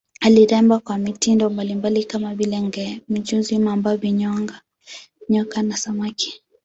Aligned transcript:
Aliremba 0.19 0.79
kwa 0.79 0.97
mitindo 0.97 1.49
mbalimbali 1.49 2.03
kama 2.03 2.35
vile 2.35 2.61
nge, 2.61 3.01
mijusi, 3.09 3.59
mamba, 3.59 3.97
vinyonga, 3.97 4.61
nyoka 5.29 5.61
na 5.63 5.77
samaki. 5.77 6.41